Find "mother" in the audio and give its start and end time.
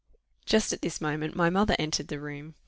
1.51-1.75